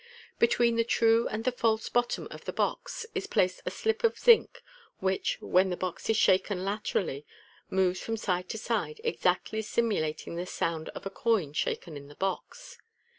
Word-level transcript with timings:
Between 0.39 0.77
the 0.77 0.83
true 0.83 1.27
and 1.27 1.43
the 1.43 1.51
false 1.51 1.87
bottom 1.87 2.27
of 2.31 2.45
the 2.45 2.51
box 2.51 3.05
is 3.13 3.27
placed 3.27 3.61
a 3.67 3.69
slip 3.69 4.03
of 4.03 4.17
zinc, 4.17 4.63
which, 4.97 5.37
when 5.41 5.69
the 5.69 5.77
box 5.77 6.09
is 6.09 6.17
shaken 6.17 6.65
laterally, 6.65 7.23
moves 7.69 8.01
from 8.01 8.17
side 8.17 8.49
to 8.49 8.57
side, 8.57 8.99
exactly 9.03 9.61
simulating 9.61 10.37
the 10.37 10.47
sound 10.47 10.89
of 10.95 11.05
a 11.05 11.11
coin 11.11 11.53
shaken 11.53 11.95
in 11.95 12.07
the 12.07 12.15
box. 12.15 12.79